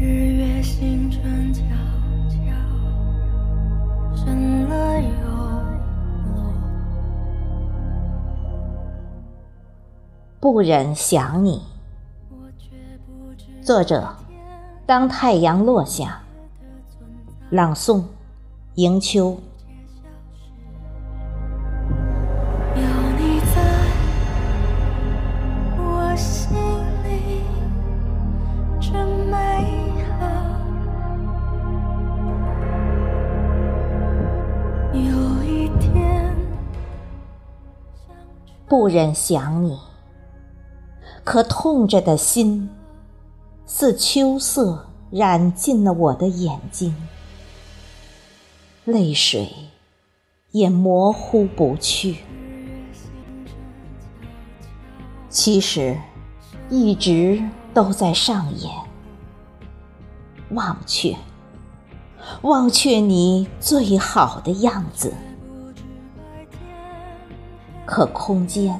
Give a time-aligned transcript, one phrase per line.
[0.00, 1.60] 日月星辰悄
[2.30, 2.36] 悄
[4.16, 5.08] 升了又
[6.36, 6.54] 落。
[10.38, 11.62] 不忍想你。
[13.60, 14.14] 作者：
[14.86, 16.22] 当太阳落下。
[17.50, 18.04] 朗诵：
[18.76, 19.36] 迎秋。
[35.78, 36.36] 天，
[38.66, 39.78] 不忍想你，
[41.24, 42.70] 可痛着的心，
[43.66, 46.94] 似秋色染进了我的眼睛。
[48.84, 49.50] 泪水
[50.50, 52.16] 也模糊不去，
[55.28, 55.98] 其实
[56.70, 57.42] 一直
[57.74, 58.72] 都在上演。
[60.52, 61.14] 忘却，
[62.40, 65.12] 忘却你最好的样子，
[67.88, 68.78] 可空间，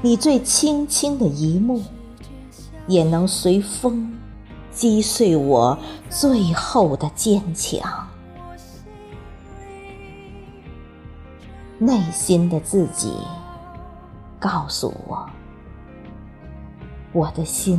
[0.00, 1.82] 你最轻轻的一幕，
[2.86, 4.16] 也能随风
[4.72, 5.78] 击碎我
[6.08, 8.08] 最后的坚强。
[11.78, 13.12] 内心的自己
[14.40, 15.28] 告诉我，
[17.12, 17.78] 我的心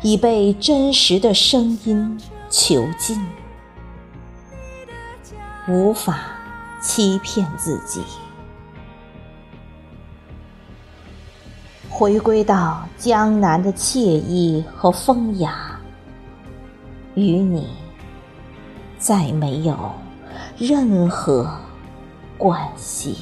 [0.00, 3.20] 已被真实的声音囚禁，
[5.66, 6.20] 无法
[6.80, 8.00] 欺骗自己，
[11.96, 15.78] 回归到江南的惬意和风雅，
[17.14, 17.68] 与你
[18.98, 19.92] 再没有
[20.58, 21.48] 任何。
[22.36, 23.18] 关系。